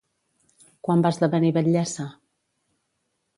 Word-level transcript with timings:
Quan 0.87 1.03
va 1.07 1.11
esdevenir 1.15 1.51
batllessa? 1.59 2.07